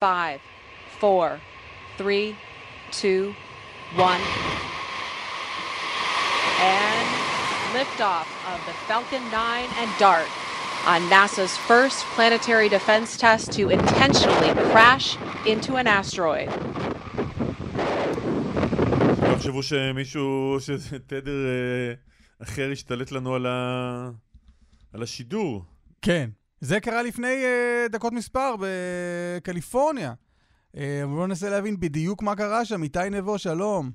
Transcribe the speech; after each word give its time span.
five, 0.00 0.40
four, 1.00 1.40
three, 1.96 2.36
two, 2.92 3.34
one. 3.96 4.20
And 6.60 7.06
liftoff 7.74 8.28
of 8.46 8.64
the 8.66 8.74
Falcon 8.86 9.28
9 9.32 9.68
and 9.76 9.90
DART 9.98 10.28
on 10.86 11.00
NASA's 11.10 11.56
first 11.56 12.04
planetary 12.14 12.68
defense 12.68 13.16
test 13.16 13.50
to 13.54 13.70
intentionally 13.70 14.52
crash 14.70 15.16
into 15.46 15.74
an 15.74 15.88
asteroid. 15.88 16.48
לא 19.28 19.34
תחשבו 19.34 19.62
שמישהו, 19.62 20.56
שתדר 20.60 21.46
אה, 21.46 21.94
אחר 22.42 22.70
השתלט 22.72 23.12
לנו 23.12 23.34
על, 23.34 23.46
ה... 23.46 24.10
על 24.92 25.02
השידור. 25.02 25.64
כן. 26.02 26.30
זה 26.60 26.80
קרה 26.80 27.02
לפני 27.02 27.44
uh, 27.44 27.92
דקות 27.92 28.12
מספר 28.12 28.54
בקליפורניה. 28.60 30.12
Uh, 30.76 30.78
בואו 31.06 31.26
ננסה 31.26 31.50
להבין 31.50 31.76
בדיוק 31.80 32.22
מה 32.22 32.36
קרה 32.36 32.64
שם. 32.64 32.82
איתי 32.82 32.98
נבו, 33.10 33.38
שלום. 33.38 33.90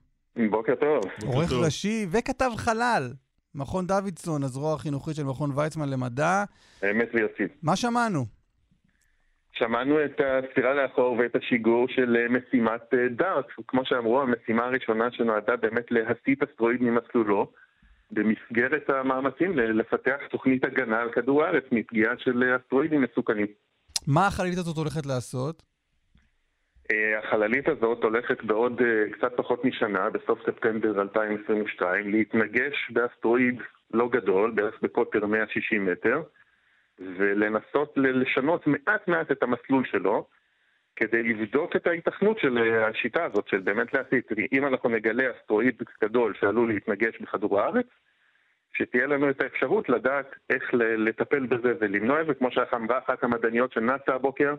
בוקר 0.49 0.75
טוב. 0.75 1.01
עורך. 1.25 1.51
ראשי 1.51 2.05
וכתב 2.11 2.51
חלל. 2.57 3.13
מכון 3.55 3.87
דוידסון, 3.87 4.43
הזרוע 4.43 4.73
החינוכית 4.73 5.15
של 5.15 5.23
מכון 5.23 5.51
ויצמן 5.55 5.89
למדע. 5.89 6.43
אמת 6.91 7.09
ויציב. 7.13 7.47
מה 7.63 7.75
שמענו? 7.75 8.25
שמענו 9.53 10.05
את 10.05 10.21
הספירה 10.21 10.73
לאחור 10.73 11.17
ואת 11.19 11.35
השיגור 11.35 11.87
של 11.87 12.17
אה, 12.19 12.29
משימת 12.29 12.81
דארט. 13.15 13.45
כמו 13.67 13.81
שאמרו, 13.85 14.21
המשימה 14.21 14.65
הראשונה 14.65 15.11
שנועדה 15.11 15.55
באמת 15.55 15.91
להסיט 15.91 16.43
אסטרואיד 16.43 16.81
ממסלולו, 16.81 17.51
במסגרת 18.13 18.89
המאמצים 18.89 19.57
לפתח 19.57 20.17
תוכנית 20.31 20.65
הגנה 20.65 21.01
על 21.01 21.11
כדור 21.11 21.43
הארץ 21.43 21.63
מפגיעה 21.71 22.13
של 22.17 22.55
אסטרואידים 22.55 23.01
מסוכנים. 23.01 23.47
מה 24.07 24.27
החללית 24.27 24.57
הזאת 24.57 24.77
הולכת 24.77 25.05
לעשות? 25.05 25.63
אה, 26.91 27.19
החללית 27.19 27.67
הזאת 27.67 28.03
הולכת 28.03 28.43
בעוד 28.43 28.81
אה, 28.81 29.11
קצת 29.11 29.33
פחות 29.35 29.65
משנה, 29.65 30.09
בסוף 30.09 30.39
ספטמבר 30.45 31.01
2022, 31.01 32.11
להתנגש 32.11 32.89
באסטרואיד 32.89 33.61
לא 33.93 34.09
גדול, 34.09 34.51
בערך 34.51 34.75
בקוטר 34.81 35.25
160 35.25 35.85
מטר, 35.85 36.21
ולנסות 36.99 37.93
לשנות 37.97 38.67
מעט 38.67 39.07
מעט 39.07 39.31
את 39.31 39.43
המסלול 39.43 39.85
שלו, 39.85 40.27
כדי 40.95 41.23
לבדוק 41.23 41.75
את 41.75 41.87
ההיתכנות 41.87 42.39
של 42.39 42.57
אה, 42.57 42.87
השיטה 42.87 43.25
הזאת, 43.25 43.47
של 43.47 43.59
באמת 43.59 43.93
להסיט. 43.93 44.31
אם 44.53 44.67
אנחנו 44.67 44.89
נגלה 44.89 45.23
אסטרואיד 45.31 45.83
גדול 46.03 46.33
שעלול 46.39 46.73
להתנגש 46.73 47.21
בכדור 47.21 47.59
הארץ, 47.59 47.87
שתהיה 48.77 49.07
לנו 49.07 49.29
את 49.29 49.41
האפשרות 49.41 49.89
לדעת 49.89 50.35
איך 50.49 50.63
לטפל 50.97 51.45
בזה 51.45 51.73
ולמנוע 51.79 52.21
את 52.21 52.27
זה, 52.27 52.33
כמו 52.33 52.49
שאמרה 52.51 52.97
אחת 52.97 53.23
המדעניות 53.23 53.73
של 53.73 53.79
נאס"א 53.79 54.11
הבוקר, 54.11 54.55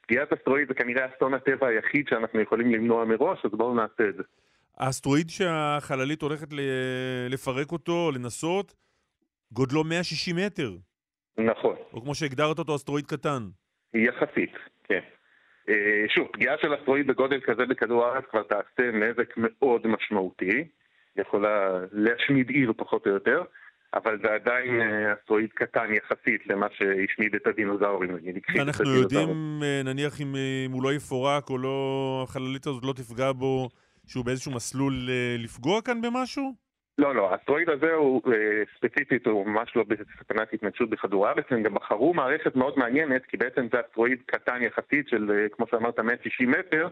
פגיעת 0.00 0.32
אסטרואיד 0.32 0.68
זה 0.68 0.74
כנראה 0.74 1.06
אסון 1.06 1.34
הטבע 1.34 1.66
היחיד 1.66 2.08
שאנחנו 2.08 2.40
יכולים 2.40 2.72
למנוע 2.72 3.04
מראש, 3.04 3.44
אז 3.44 3.50
בואו 3.50 3.74
נעשה 3.74 4.08
את 4.08 4.16
זה. 4.16 4.22
האסטרואיד 4.78 5.30
שהחללית 5.30 6.22
הולכת 6.22 6.48
לפרק 7.28 7.72
אותו, 7.72 8.10
לנסות, 8.14 8.74
גודלו 9.52 9.84
160 9.84 10.36
מטר. 10.36 10.70
נכון, 11.38 11.76
או 11.92 12.02
כמו 12.02 12.14
שהגדרת 12.14 12.58
אותו, 12.58 12.76
אסטרואיד 12.76 13.06
קטן. 13.06 13.42
יחסית, 13.94 14.52
כן. 14.84 15.00
אה, 15.68 16.04
שוב, 16.08 16.28
פגיעה 16.32 16.54
של 16.62 16.74
אסטרואיד 16.74 17.06
בגודל 17.06 17.40
כזה 17.40 17.66
בכדור 17.66 18.04
הארץ 18.04 18.24
כבר 18.30 18.42
תעשה 18.42 18.90
נזק 18.92 19.34
מאוד 19.36 19.86
משמעותי, 19.86 20.68
יכולה 21.16 21.78
להשמיד 21.92 22.48
עיר 22.48 22.72
פחות 22.76 23.06
או 23.06 23.12
יותר, 23.12 23.42
אבל 23.94 24.18
זה 24.22 24.34
עדיין 24.34 24.80
אה, 24.80 25.12
אסטרואיד 25.12 25.50
קטן 25.54 25.94
יחסית 25.94 26.46
למה 26.46 26.66
שהשמיד 26.70 27.34
את 27.34 27.46
הדינוזאורים. 27.46 28.10
אנחנו. 28.60 28.90
יודעים, 28.90 29.60
אה, 29.62 29.82
נניח, 29.84 30.20
אם 30.20 30.36
אה, 30.36 30.64
אם 30.66 30.72
הוא 30.72 30.82
לא 30.82 30.92
יפורק 30.92 31.50
או 31.50 31.58
לא, 31.58 32.20
החללית 32.28 32.66
הזאת 32.66 32.84
לא 32.84 32.92
תפגע 32.92 33.32
בו, 33.32 33.68
שהוא 34.06 34.24
באיזשהו 34.24 34.52
מסלול 34.52 34.92
לפגוע 35.38 35.82
כאן 35.82 36.00
במשהו? 36.02 36.62
לא, 36.98 37.14
לא, 37.14 37.32
האסטרואיד 37.32 37.68
הזה 37.68 37.92
הוא 37.92 38.22
אה, 38.26 38.62
ספציפית, 38.76 39.26
הוא 39.26 39.46
ממש 39.46 39.76
לא 39.76 39.84
בסכנת 39.88 40.52
התנגשות 40.52 40.90
בכדור 40.90 41.26
הארץ, 41.26 41.44
הם 41.50 41.62
גם 41.62 41.74
בחרו 41.74 42.14
מערכת 42.14 42.56
מאוד 42.56 42.78
מעניינת, 42.78 43.26
כי 43.26 43.36
בעצם 43.36 43.66
זה 43.72 43.80
אסטרואיד 43.80 44.18
קטן 44.26 44.62
יחסית 44.62 45.08
של, 45.08 45.30
אה, 45.30 45.48
כמו 45.48 45.66
שאמרת, 45.70 45.98
160 45.98 46.50
מטר, 46.50 46.88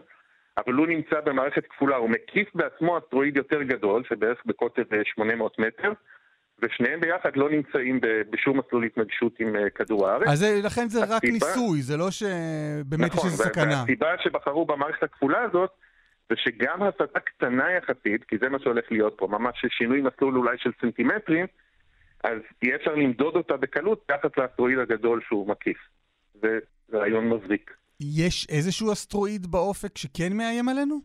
אבל 0.57 0.73
הוא 0.73 0.87
נמצא 0.87 1.19
במערכת 1.25 1.65
כפולה, 1.67 1.95
הוא 1.95 2.09
מקיף 2.09 2.47
בעצמו 2.55 2.97
אסטרואיד 2.97 3.37
יותר 3.37 3.63
גדול, 3.63 4.03
שבערך 4.09 4.41
בקוטב 4.45 4.93
אה, 4.93 4.99
800 5.05 5.59
מטר, 5.59 5.91
ושניהם 6.63 6.99
ביחד 6.99 7.35
לא 7.35 7.49
נמצאים 7.49 7.99
בשום 8.29 8.59
מסלול 8.59 8.83
התנגשות 8.85 9.39
עם 9.39 9.55
אה, 9.55 9.69
כדור 9.69 10.07
הארץ. 10.07 10.27
אז 10.27 10.39
זה- 10.39 10.59
לכן 10.63 10.87
זה 10.89 10.99
רק 11.03 11.09
הסיבה- 11.23 11.31
ניסוי, 11.33 11.81
זה 11.81 11.97
לא 11.97 12.11
שבאמת 12.11 13.09
יש 13.11 13.15
נכון, 13.15 13.29
איזו 13.29 13.43
וה- 13.43 13.49
סכנה. 13.49 13.75
והסיבה 13.79 14.07
שבחרו 14.23 14.65
במערכת 14.65 15.03
הכפולה 15.03 15.41
הזאת, 15.41 15.69
זה 16.29 16.35
שגם 16.37 16.83
הסטה 16.83 17.19
קטנה 17.19 17.71
יחסית, 17.71 18.23
כי 18.23 18.37
זה 18.37 18.49
מה 18.49 18.59
שהולך 18.59 18.85
להיות 18.91 19.13
פה, 19.17 19.27
ממש 19.27 19.65
שינוי 19.69 20.01
מסלול 20.01 20.37
אולי 20.37 20.57
של 20.57 20.71
סנטימטרים, 20.81 21.45
אז 22.23 22.37
יהיה 22.63 22.75
אפשר 22.75 22.95
למדוד 22.95 23.35
אותה 23.35 23.57
בקלות 23.57 24.03
תחת 24.07 24.37
לאסטרואיד 24.37 24.79
הגדול 24.79 25.21
שהוא 25.27 25.47
מקיף. 25.47 25.77
זה 26.41 26.59
רעיון 26.93 27.29
מבריק. 27.29 27.73
יש 28.01 28.47
איזשהו 28.49 28.91
אסטרואיד 28.91 29.47
באופק 29.47 29.97
שכן 29.97 30.33
מאיים 30.37 30.69
עלינו? 30.69 30.99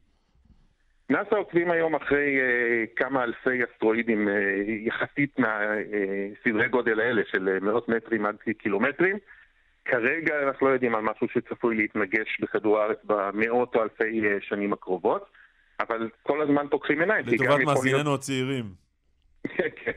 נאס"א 1.10 1.34
עוקבים 1.36 1.70
היום 1.70 1.94
אחרי 1.94 2.40
אה, 2.40 2.84
כמה 2.96 3.22
אלפי 3.24 3.64
אסטרואידים 3.64 4.28
אה, 4.28 4.34
יחסית 4.66 5.38
מהסדרי 5.38 6.68
גודל 6.68 7.00
האלה 7.00 7.22
של 7.32 7.48
אה, 7.48 7.60
מאות 7.60 7.88
מטרים 7.88 8.26
עד 8.26 8.36
קילומטרים. 8.58 9.16
כרגע 9.84 10.34
אנחנו 10.48 10.66
לא 10.68 10.72
יודעים 10.72 10.94
על 10.94 11.00
משהו 11.02 11.26
שצפוי 11.34 11.76
להתנגש 11.76 12.40
בכדור 12.40 12.78
הארץ 12.78 12.98
במאות 13.04 13.74
או 13.76 13.82
אלפי 13.82 14.20
אה, 14.26 14.36
שנים 14.40 14.72
הקרובות, 14.72 15.24
אבל 15.80 16.10
כל 16.22 16.42
הזמן 16.42 16.66
פוקחים 16.70 17.00
עיניים. 17.00 17.26
לטובת 17.26 17.40
יכול 17.40 17.56
להיות- 17.58 17.68
מאזיננו 17.68 18.14
הצעירים. 18.14 18.64
כן, 19.56 19.68
כן. 19.84 19.92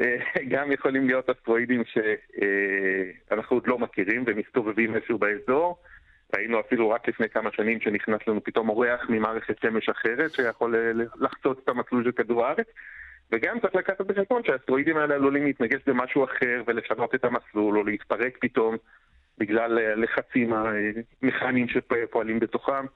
אה, 0.00 0.16
גם 0.48 0.72
יכולים 0.72 1.06
להיות 1.06 1.30
אסטרואידים 1.30 1.82
שאנחנו 1.84 3.56
עוד 3.56 3.66
לא 3.66 3.78
מכירים 3.78 4.24
ומסתובבים 4.26 4.94
איזשהו 4.96 5.18
באזור. 5.18 5.78
ראינו 6.36 6.60
אפילו 6.60 6.90
רק 6.90 7.08
לפני 7.08 7.28
כמה 7.28 7.50
שנים 7.52 7.80
שנכנס 7.80 8.20
לנו 8.26 8.44
פתאום 8.44 8.68
אורח 8.68 9.00
ממערכת 9.08 9.56
שמש 9.62 9.88
אחרת 9.88 10.32
שיכול 10.34 10.74
אה, 10.76 10.92
לחצות 11.20 11.60
את 11.64 11.68
המסלול 11.68 12.04
של 12.04 12.12
כדור 12.12 12.46
הארץ. 12.46 12.66
וגם 13.32 13.60
צריך 13.60 13.74
לקחת 13.74 14.00
בחשבון 14.00 14.42
שהאסטרואידים 14.46 14.96
האלה 14.96 15.14
עלולים 15.14 15.44
להתנגש 15.44 15.80
במשהו 15.86 16.24
אחר 16.24 16.62
ולשנות 16.66 17.14
את 17.14 17.24
המסלול 17.24 17.78
או 17.78 17.84
להתפרק 17.84 18.38
פתאום 18.40 18.76
בגלל 19.38 19.78
אה, 19.78 19.94
לחצים 19.94 20.52
המכניים 20.52 21.66
שפועלים 21.68 22.40
בתוכם. 22.40 22.86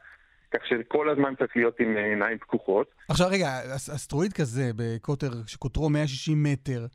כך 0.55 0.61
שכל 0.67 1.11
הזמן 1.11 1.35
צריך 1.39 1.57
להיות 1.57 1.81
עם 1.81 1.97
אה, 1.97 2.05
עיניים 2.05 2.39
פקוחות. 2.39 2.91
עכשיו 3.09 3.27
רגע, 3.31 3.49
אס- 3.77 3.91
אסטרואיד 3.91 4.33
כזה 4.33 4.71
בקוטר 4.77 5.31
שקוטרו 5.47 5.89
160 5.91 6.43
מטר, 6.43 6.87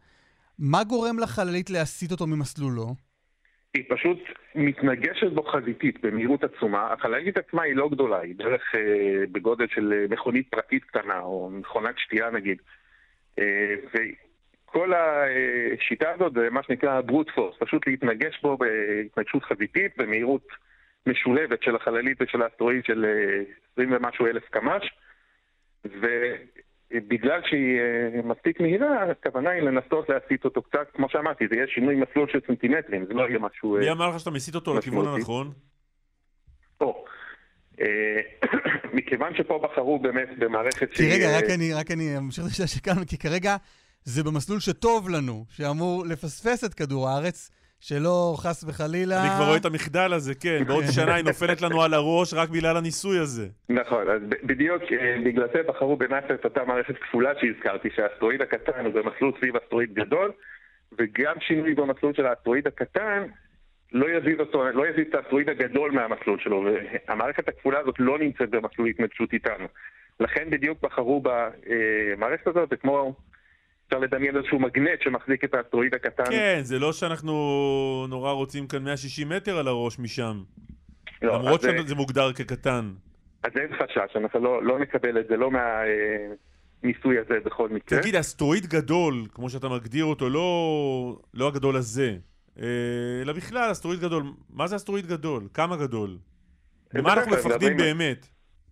מה 0.60 0.84
גורם 0.84 1.20
לחללית 1.20 1.70
להסיט 1.70 2.12
אותו 2.12 2.28
ממסלולו? 2.28 2.86
היא 3.76 3.84
פשוט 3.90 4.20
מתנגשת 4.56 5.32
בו 5.32 5.44
חזיתית 5.44 6.06
במהירות 6.06 6.44
עצומה. 6.44 6.94
החללית 6.94 7.38
עצמה 7.38 7.64
היא 7.64 7.76
לא 7.76 7.90
גדולה, 7.90 8.20
היא 8.20 8.36
בערך 8.36 8.76
אה, 8.76 9.24
בגודל 9.32 9.68
של 9.68 9.94
אה, 9.94 10.06
מכונית 10.10 10.50
פרטית 10.50 10.84
קטנה, 10.84 11.20
או 11.20 11.50
מכונת 11.50 11.96
שתייה 11.98 12.30
נגיד. 12.30 12.58
אה, 13.40 13.76
וכל 13.94 14.94
השיטה 14.94 16.12
הזאת 16.12 16.34
זה 16.34 16.50
מה 16.50 16.64
שנקרא 16.64 17.02
ברוט 17.02 17.30
פורס, 17.30 17.56
פשוט 17.60 17.88
להתנגש 17.88 18.42
בו 18.42 18.58
בהתנגשות 18.58 19.44
חזיתית 19.44 19.92
במהירות 19.98 20.48
משולבת 21.06 21.64
של 21.64 21.76
החללית 21.76 22.18
ושל 22.22 22.42
האסטרואיד 22.42 22.86
של 22.86 23.06
אה, 23.06 23.44
20 23.74 23.94
ומשהו 23.94 24.26
אלף 24.26 24.50
קמ"ש. 24.50 24.94
ובגלל 26.94 27.42
שהיא 27.46 27.80
אה, 27.80 28.22
מספיק 28.24 28.60
מהירה, 28.60 29.12
הכוונה 29.12 29.50
היא 29.50 29.62
לנסות 29.62 30.10
להסיט 30.10 30.46
אותו 30.46 30.62
קצת, 30.62 30.88
כמו 30.94 31.10
שאמרתי, 31.10 31.46
זה 31.50 31.56
יהיה 31.56 31.68
שינוי 31.68 31.96
מסלול 31.96 32.30
של 32.32 32.40
סנטימטרים, 32.48 33.06
זה 33.06 33.14
לא 33.14 33.30
יהיה 33.30 33.40
משהו... 33.40 33.76
אה, 33.76 33.80
מי 33.80 33.92
אמר 33.92 34.10
לך 34.10 34.20
שאתה 34.20 34.32
מסיט 34.32 34.56
אותו 34.56 34.74
לכיוון. 34.78 35.08
הנכון? 35.08 35.52
אה, 37.82 38.22
מכיוון 38.98 39.36
שפה 39.38 39.60
בחרו 39.64 40.00
באמת 40.00 40.30
במערכת 40.40 40.92
כי 40.92 41.10
רגע, 41.12 41.38
רק 41.38 41.44
אני, 41.56 41.74
רק 41.74 41.92
אני 41.92 42.18
אמשיך 42.18 42.46
את 42.46 42.52
השאלה 42.52 42.68
שכאן, 42.68 43.06
כי 43.06 43.18
כרגע 43.18 43.56
זה 44.04 44.24
במסלול 44.24 44.60
שטוב 44.60 45.10
לנו, 45.10 45.46
שאמור 45.50 46.06
לפספס 46.06 46.64
את 46.64 46.74
כדור 46.74 47.10
הארץ, 47.10 47.52
שלא 47.80 48.36
חס 48.38 48.64
וחלילה... 48.68 49.22
אני 49.22 49.30
כבר 49.36 49.46
רואה 49.46 49.58
את 49.58 49.66
המחדל 49.66 50.14
הזה, 50.14 50.36
כן. 50.36 50.64
בעוד 50.68 50.84
שנה 50.92 51.16
היא 51.16 51.26
נופלת 51.26 51.62
לנו 51.62 51.82
על 51.82 51.94
הראש 51.94 52.34
רק 52.34 52.50
בגלל 52.50 52.78
הניסוי 52.78 53.20
הזה. 53.20 53.48
נכון, 53.70 54.10
אז 54.10 54.22
בדיוק 54.44 54.84
אה, 54.84 55.16
בגלל 55.26 55.48
זה 55.54 55.64
בחרו 55.68 55.98
בנאס"א 55.98 56.34
את 56.34 56.46
אותה 56.46 56.64
מערכת 56.66 56.98
כפולה 56.98 57.32
שהזכרתי, 57.42 57.90
שהאסטרואיד 57.96 58.42
הקטן 58.42 58.86
הוא 58.86 58.94
במסלול 58.94 59.32
סביב 59.40 59.56
אסטרואיד 59.56 59.94
גדול, 59.94 60.32
וגם 60.98 61.36
שינוי 61.40 61.74
במסלול 61.74 62.14
של 62.14 62.26
האסטרואיד 62.26 62.68
הקטן 62.68 63.24
לא 63.92 64.10
יזיז 64.10 64.40
אותו, 64.40 64.70
לא 64.72 64.88
יזיז 64.88 65.06
את 65.10 65.16
האסטרואיד 65.16 65.50
הגדול 65.50 65.92
מהמסלול 65.92 66.40
שלו, 66.40 66.66
והמערכת 67.08 67.48
הכפולה 67.48 67.80
הזאת 67.80 67.96
לא 68.00 68.20
נמצאת 68.20 68.50
במסלול 68.50 68.88
התנגשות 68.88 69.34
איתנו. 69.34 69.66
לכן 70.20 70.50
בדיוק 70.50 70.82
בחרו 70.82 71.24
במערכת 71.24 72.48
הזאת, 72.48 72.70
זה 72.70 72.76
כמו, 72.76 73.16
אפשר 73.88 74.00
לדמיין 74.00 74.38
איזשהו 74.38 74.60
מגנט 74.60 75.02
שמחזיק 75.02 75.44
את 75.44 75.54
האסטרואיד 75.54 75.96
הקטן. 75.96 76.24
כן, 76.32 76.60
זה 76.64 76.80
לא 76.80 76.94
שאנחנו 76.94 77.34
נורא 78.10 78.32
רוצים 78.32 78.68
כאן 78.68 78.84
160 78.84 79.30
מטר 79.30 79.58
על 79.58 79.68
הראש 79.68 80.00
משם. 80.00 80.44
לא, 81.22 81.34
למרות 81.34 81.66
אה, 81.66 81.78
שזה 81.78 81.96
מוגדר 81.96 82.34
כקטן. 82.34 82.92
אז 83.44 83.52
אין 83.58 83.68
חשש, 83.76 84.16
אנחנו 84.16 84.40
לא, 84.40 84.64
לא 84.64 84.80
נקבל 84.80 85.20
את 85.20 85.28
זה, 85.30 85.38
לא 85.38 85.52
מהניסוי 85.52 87.20
הזה 87.20 87.40
בכל 87.46 87.70
מקרה. 87.70 88.02
תגיד, 88.02 88.16
אסטרואיד 88.16 88.66
גדול, 88.66 89.14
כמו 89.34 89.50
שאתה 89.50 89.70
מגדיר 89.70 90.06
אותו, 90.06 90.30
לא, 90.30 91.20
לא 91.34 91.48
הגדול 91.48 91.76
הזה, 91.76 92.16
אה, 92.62 92.66
אלא 93.22 93.34
בכלל 93.34 93.72
אסטרואיד 93.72 94.00
גדול. 94.00 94.24
מה 94.50 94.68
זה 94.68 94.76
אסטרואיד 94.76 95.08
גדול? 95.08 95.44
כמה 95.54 95.78
גדול? 95.78 96.18
ממה 96.94 97.14
אנחנו 97.14 97.32
מפחדים 97.32 97.78
באמת? 97.78 98.28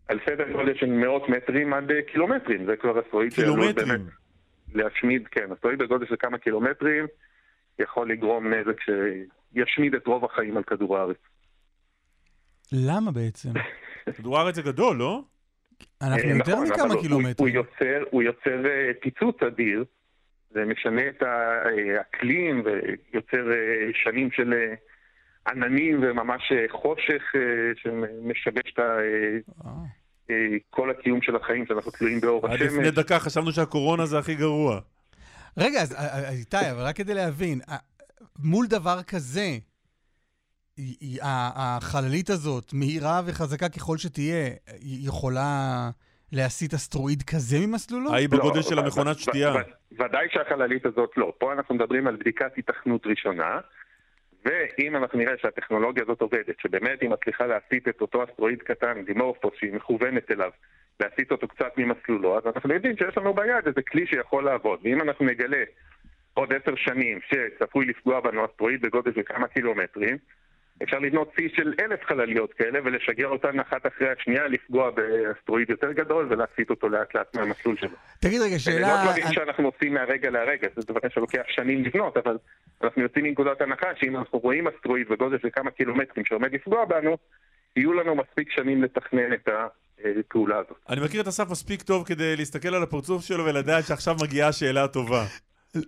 על 0.08 0.20
סדר 0.26 0.52
גודל 0.52 0.74
של 0.76 0.86
מאות 0.86 1.30
מטרים 1.30 1.74
עד 1.74 1.92
אה, 1.92 2.02
קילומטרים, 2.02 2.66
זה 2.66 2.76
כבר 2.76 3.00
אסטרואיד 3.00 3.34
קילומטרים. 3.34 4.08
להשמיד, 4.76 5.28
כן, 5.28 5.52
אסטרואיד 5.52 5.80
בגודל 5.80 6.06
של 6.06 6.16
כמה 6.20 6.38
קילומטרים 6.38 7.06
יכול 7.80 8.12
לגרום 8.12 8.54
נזק 8.54 8.78
שישמיד 8.82 9.96
את 9.96 10.08
רוב 10.08 10.26
החיים 10.26 10.58
על 10.58 10.64
כדור 10.64 10.98
הארץ. 10.98 11.18
למה 12.72 13.12
בעצם? 13.12 13.50
כדור 14.18 14.38
הארץ 14.40 14.56
זה 14.56 14.62
גדול, 14.62 14.98
לא? 14.98 15.22
אנחנו 16.02 16.30
אה, 16.30 16.36
יותר 16.36 16.52
נכון, 16.52 16.68
מכמה 16.68 17.02
קילומטרים. 17.02 17.36
הוא 17.38 17.50
יוצר, 17.50 18.04
הוא 18.12 18.24
יוצר 18.24 18.66
אה, 18.66 18.92
פיצוץ 19.02 19.44
אדיר, 19.44 19.86
זה 20.52 20.66
משנה 20.66 21.02
את 21.08 21.24
האקלים 21.24 22.64
ויוצר 22.66 23.52
אה, 23.52 23.90
שנים 23.94 24.32
של 24.32 24.54
עננים 25.48 26.04
וממש 26.04 26.52
חושך 26.72 27.24
שמשבש 27.76 28.74
את 28.74 28.80
ה- 28.80 30.03
כל 30.70 30.90
הקיום 30.92 31.22
של 31.22 31.36
החיים 31.36 31.66
שאנחנו 31.66 31.92
תלויים 31.92 32.20
באור 32.22 32.48
עד 32.48 32.54
לפני 32.60 32.68
השמש. 32.88 32.88
דקה 32.88 33.20
חשבנו 33.20 33.52
שהקורונה 33.52 34.06
זה 34.06 34.20
הכי 34.20 34.36
גרוע. 34.36 34.80
רגע, 35.58 35.82
אז 35.82 35.94
אה, 35.94 36.24
אה, 36.24 36.30
איתי, 36.30 36.72
אבל 36.72 36.82
רק 36.82 36.96
כדי 36.96 37.14
להבין, 37.14 37.60
אה, 37.70 37.78
מול 38.40 38.68
דבר 38.68 39.04
כזה, 39.04 39.58
היא- 40.78 40.96
היא- 41.02 41.20
החללית 41.56 42.30
הזאת, 42.30 42.74
מהירה 42.74 43.22
וחזקה 43.26 43.70
ככל 43.70 43.98
שתהיה, 43.98 44.50
היא 44.80 45.08
יכולה 45.08 45.90
להסיט 46.32 46.74
אסטרואיד 46.74 47.24
כזה 47.24 47.60
ממסלולו? 47.68 48.14
ההיא 48.14 48.28
לא, 48.32 48.38
בגודל 48.38 48.62
של 48.62 48.80
המכונת 48.80 49.20
שתייה. 49.20 49.54
ודאי 49.92 50.28
שהחללית 50.34 50.86
הזאת 50.86 51.10
לא. 51.18 51.34
פה 51.40 51.54
אנחנו 51.54 51.76
מדברים 51.76 52.08
על 52.08 52.16
בדיקת 52.16 52.52
היתכנות 52.56 53.02
ראשונה, 53.08 53.60
ואם 54.46 54.96
אנחנו 54.96 55.20
נראה 55.20 55.34
שהטכנולוגיה 55.38 56.04
הזאת 56.04 56.22
עובדת, 56.22 56.60
שבאמת 56.60 57.02
היא 57.02 57.10
מצליחה 57.10 57.46
להסיט 57.46 57.88
את 57.88 58.02
אותו 58.02 58.24
אסטרואיד 58.24 58.62
קטן, 58.64 59.06
דימורפוס, 59.06 59.54
שהיא 59.60 59.74
מכוונת 59.74 60.32
אליו, 60.32 60.52
להסיט 61.00 61.32
אותו 61.32 61.48
קצת 61.48 61.78
ממסלולו, 61.78 62.38
אז 62.38 62.44
אנחנו 62.56 62.74
יודעים 62.74 62.98
שיש 62.98 63.18
לנו 63.18 63.34
ביד 63.34 63.68
איזה 63.68 63.82
כלי 63.82 64.08
שיכול 64.08 64.44
לעבוד. 64.44 64.80
ואם 64.84 65.02
אנחנו 65.02 65.26
נגלה 65.26 65.64
עוד 66.34 66.54
עשר 66.54 66.76
שנים 66.76 67.20
שצפוי 67.22 67.86
לפגוע 67.86 68.20
בנו 68.20 68.46
אסטרואיד 68.46 68.82
בגודל 68.82 69.14
של 69.14 69.24
כמה 69.26 69.48
קילומטרים, 69.48 70.18
אפשר 70.84 71.00
לבנות 71.00 71.32
צי 71.36 71.50
של 71.56 71.74
אלף 71.80 72.00
חלליות 72.08 72.54
כאלה 72.54 72.80
ולשגר 72.84 73.28
אותן 73.28 73.60
אחת 73.60 73.86
אחרי 73.86 74.08
השנייה, 74.10 74.48
לפגוע 74.48 74.92
באסטרואיד 74.92 75.70
יותר 75.70 75.92
גדול 75.92 76.28
ולהסיט 76.30 76.70
אותו 76.70 76.90
לאט 76.90 77.16
לאט 77.16 77.36
מהמסלול 77.36 77.78
שלו. 77.78 77.98
תגיד 78.20 78.42
רגע, 78.42 78.52
אלה 78.52 78.60
שאלה... 78.60 78.88
לא 78.88 79.12
דברים 79.12 79.24
שאנחנו 79.32 79.66
עושים 79.66 79.94
מהרגע 79.94 80.30
להרגע, 80.30 80.68
זה 80.76 80.82
דברים 80.88 81.10
שלוקח 81.14 81.44
שנים 81.48 81.84
לבנות, 81.84 82.18
אבל 82.18 82.38
אנחנו 82.84 83.02
יוצאים 83.02 83.26
מנקודת 83.26 83.62
הנחה 83.62 83.88
שאם 83.96 84.18
אנחנו 84.18 84.40
רואים 84.40 84.68
אסטרואיד 84.68 85.08
בגודל 85.10 85.38
של 85.42 85.50
כמה 85.54 85.72
קילומטרים 85.72 86.26
שעומד 86.26 86.54
לפגוע 86.54 86.86
בנו, 86.86 87.18
יהיו 87.76 87.94
לנו 87.94 88.16
מספיק 88.16 88.52
שנים 88.52 88.84
לתכנן 88.84 89.34
את 89.34 89.50
הפעולה 89.50 90.58
הזאת. 90.58 90.78
אני 90.90 91.02
מכיר 91.06 91.22
את 91.22 91.28
אסף 91.28 91.50
מספיק 91.52 91.82
טוב 91.82 92.06
כדי 92.08 92.36
להסתכל 92.36 92.76
על 92.76 92.84
הפרצוף 92.84 93.24
שלו 93.24 93.46
ולדעת 93.46 93.84
שעכשיו 93.88 94.16
מגיעה 94.24 94.50
השאלה 94.50 94.84
הטובה. 94.84 95.24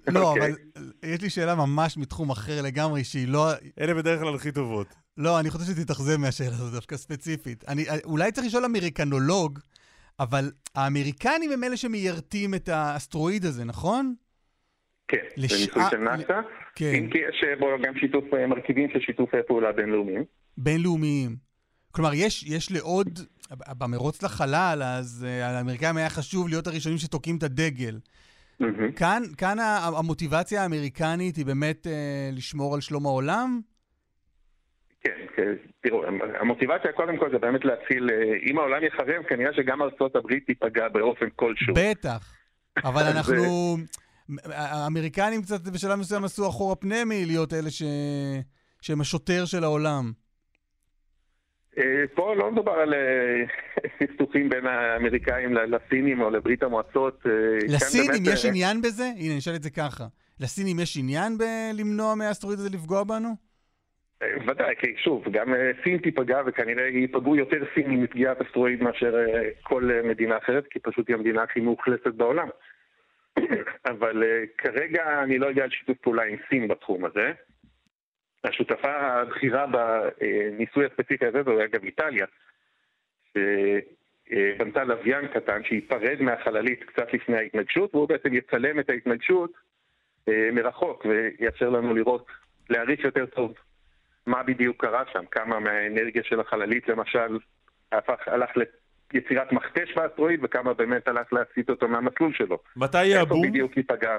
לא, 0.08 0.30
אוקיי. 0.30 0.48
אבל 0.48 0.56
יש 1.04 1.22
לי 1.22 1.30
שאלה 1.30 1.56
ממש 1.56 1.98
מתחום 1.98 2.30
אחר 2.30 2.62
לגמרי, 2.62 3.04
שהיא 3.04 3.28
לא... 3.28 3.48
אלה 3.80 3.94
בדרך 3.94 4.20
כלל 4.20 4.36
הכי 4.36 4.52
טובות. 4.52 4.88
לא, 5.18 5.40
אני 5.40 5.50
חושב 5.50 5.74
שתתאכזב 5.74 6.18
מהשאלה 6.18 6.50
הזאת 6.56 6.74
דווקא 6.74 6.98
ספציפית. 6.98 7.64
אני, 7.68 7.86
אולי 8.04 8.32
צריך 8.32 8.48
לשאול 8.48 8.66
אמריקנולוג, 8.66 9.60
אבל 10.20 10.52
האמריקנים 10.76 11.52
הם 11.52 11.64
אלה 11.64 11.78
שמיירטים 11.78 12.54
את 12.54 12.70
האסטרואיד 12.70 13.46
הזה, 13.46 13.64
נכון? 13.64 14.14
כן, 15.08 15.18
זה 15.38 15.44
לשעה- 15.44 15.60
ניסוי 15.60 15.84
של 15.92 15.98
נאס"א, 15.98 16.42
כן, 16.76 16.94
אם 16.96 17.10
כי 17.12 17.18
יש 17.18 17.60
בו 17.60 17.66
גם 17.84 17.94
שיתוף, 18.00 18.24
אה, 18.34 18.48
מרכיבים 18.48 18.90
של 18.94 19.00
שיתופי 19.00 19.38
פעולה 19.48 19.72
בינלאומיים. 19.72 20.24
בינלאומיים. 20.58 21.36
כלומר, 21.92 22.14
יש, 22.14 22.44
יש 22.44 22.72
לעוד, 22.72 23.20
במרוץ 23.78 24.24
לחלל, 24.24 24.84
אז 24.86 25.26
לאמריקאים 25.54 25.98
היה 25.98 26.10
חשוב 26.10 26.48
להיות 26.50 26.68
הראשונים 26.68 26.98
שתוקעים 26.98 27.38
את 27.38 27.44
הדגל. 27.44 28.00
כאן, 28.96 29.24
כאן 29.38 29.58
המוטיבציה 29.98 30.64
האמריקנית 30.64 31.36
היא 31.36 31.46
באמת 31.46 31.88
uh, 31.88 31.90
לשמור 32.36 32.76
על 32.76 32.82
שלום 32.82 33.06
העולם? 33.06 33.60
כן, 35.04 35.26
כן, 35.36 35.54
תראו, 35.82 36.04
המוטיבציה 36.40 36.92
קודם 36.92 37.18
כל 37.18 37.32
זה 37.32 37.38
באמת 37.38 37.66
להציל, 37.66 38.10
אה, 38.12 38.50
אם 38.50 38.58
העולם 38.58 38.84
יחרב, 38.84 39.24
כנראה 39.30 39.54
שגם 39.54 39.82
ארצות 39.82 40.16
הברית 40.16 40.46
תיפגע 40.46 40.88
באופן 40.88 41.26
כלשהו. 41.36 41.74
בטח. 41.76 42.36
אבל 42.84 43.04
אנחנו... 43.16 43.44
האמריקנים 44.46 45.42
קצת 45.42 45.62
בשלב 45.68 46.00
מסוים 46.00 46.24
עשו 46.24 46.50
אחורה 46.50 46.76
פנה 46.76 47.06
מלהיות 47.06 47.54
אלה 47.54 47.70
ש... 47.70 47.84
שהם 48.82 49.02
השוטר 49.02 49.46
של 49.46 49.64
העולם. 49.64 50.12
אה, 51.78 52.04
פה 52.14 52.36
לא 52.36 52.52
מדובר 52.52 52.72
על 52.72 52.94
אה, 52.94 53.44
סכסוכים 54.00 54.50
בין 54.50 54.66
האמריקאים 54.66 55.54
לסינים 55.54 56.22
או 56.22 56.30
לברית 56.30 56.64
המועצות. 56.64 57.26
אה, 57.26 57.32
כאן 57.60 57.76
לסינים 57.76 58.12
באמת, 58.12 58.34
יש 58.34 58.46
עניין 58.46 58.82
בזה? 58.82 59.04
הנה, 59.20 59.36
נשאל 59.38 59.56
את 59.56 59.64
זה 59.64 59.70
ככה. 59.70 60.04
לסינים 60.40 60.80
יש 60.80 60.98
עניין 60.98 61.38
בלמנוע 61.38 62.16
מהאסטרואיד 62.16 62.60
הזה 62.60 62.70
לפגוע 62.70 63.04
בנו? 63.04 63.30
ודאי, 64.48 64.76
כי 64.80 64.94
שוב, 65.04 65.24
גם 65.32 65.54
סין 65.84 65.98
תיפגע 65.98 66.42
וכנראה 66.46 66.88
ייפגעו 66.88 67.36
יותר 67.36 67.58
סינים 67.74 68.04
מפגיעת 68.04 68.42
אסטרואיד 68.42 68.84
מאשר 68.84 69.16
כל 69.64 69.90
מדינה 70.04 70.38
אחרת, 70.38 70.68
כי 70.70 70.80
פשוט 70.80 71.08
היא 71.08 71.16
המדינה 71.16 71.44
הכי 71.44 71.60
מאוכלסת 71.60 72.14
בעולם. 72.14 72.48
אבל 73.92 74.24
כרגע 74.58 75.24
אני 75.24 75.38
לא 75.38 75.48
יודע 75.48 75.64
על 75.64 75.70
שיתוף 75.70 75.98
פעולה 75.98 76.24
עם 76.24 76.36
סין 76.50 76.68
בתחום 76.68 77.06
הזה. 77.06 77.32
השותפה 78.46 78.92
הבכירה 78.92 79.66
בניסוי 79.68 80.86
הספציפי 80.86 81.26
הזה 81.26 81.44
זו 81.44 81.64
אגב 81.64 81.84
איטליה, 81.84 82.26
שבנתה 83.34 84.84
לוויין 84.84 85.28
קטן 85.28 85.64
שייפרד 85.64 86.18
מהחללית 86.22 86.84
קצת 86.84 87.14
לפני 87.14 87.38
ההתנגשות, 87.38 87.96
והוא 87.96 88.08
בעצם 88.08 88.34
יצלם 88.34 88.80
את 88.80 88.90
ההתנגשות 88.90 89.52
אה, 90.28 90.50
מרחוק 90.52 91.06
ויאפשר 91.06 91.70
לנו 91.70 91.94
לראות, 91.94 92.28
להעריך 92.70 93.00
יותר 93.06 93.26
טוב 93.26 93.54
מה 94.26 94.44
בדיוק 94.44 94.82
קרה 94.82 95.04
שם, 95.14 95.26
כמה 95.32 95.60
מהאנרגיה 95.60 96.24
של 96.24 96.40
החללית 96.40 96.88
למשל 96.88 97.38
הפך, 97.92 98.28
הלך 98.28 98.50
ליצירת 99.14 99.52
מכתש 99.52 99.94
באסטרואיד 99.96 100.40
וכמה 100.44 100.74
באמת 100.74 101.08
הלך 101.08 101.34
להסיט 101.34 101.70
אותו 101.70 101.88
מהמסלול 101.88 102.34
שלו. 102.34 102.60
מתי 102.76 102.98
יהיה 103.06 103.22
איפה 103.22 103.34
הבום? 103.34 103.48
בדיוק 103.48 103.78
ייפגע? 103.78 104.18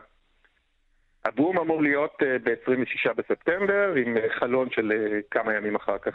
הבום 1.26 1.59
אמור 1.59 1.83
להיות 1.83 2.11
uh, 2.23 2.25
ב-26 2.45 3.12
בספטמבר, 3.16 3.92
עם 4.06 4.16
uh, 4.16 4.40
חלון 4.40 4.68
של 4.71 4.92
uh, 4.92 5.23
כמה 5.30 5.54
ימים 5.54 5.76
אחר 5.76 5.97
כך. 6.02 6.14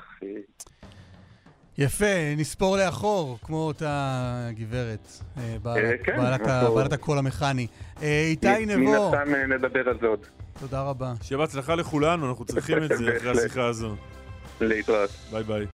יפה, 1.77 2.05
נספור 2.37 2.77
לאחור, 2.77 3.37
כמו 3.43 3.67
אותה 3.67 4.21
גברת, 4.51 5.07
אה, 5.37 5.55
בעלת, 5.63 5.99
כן, 6.03 6.17
בעלת, 6.17 6.47
ה, 6.47 6.59
אנחנו- 6.59 6.75
בעלת 6.75 6.93
הקול 6.93 7.17
המכני. 7.17 7.67
אה, 8.01 8.21
איתי 8.29 8.65
מן 8.65 8.69
נבו, 8.81 9.05
הסתם 9.15 9.33
uh, 9.33 9.47
נדבר 9.47 9.89
על 9.89 9.97
זה 10.01 10.07
עוד. 10.07 10.25
תודה 10.59 10.81
רבה. 10.81 11.13
שיהיה 11.21 11.39
בהצלחה 11.39 11.75
לכולנו, 11.75 12.29
אנחנו 12.29 12.45
צריכים 12.45 12.77
את 12.83 12.87
זה 12.97 13.17
אחרי. 13.17 13.31
השיחה 13.31 13.65
הזו. 13.65 13.95
להתראות. 14.61 15.09
ביי 15.31 15.43
ביי. 15.43 15.65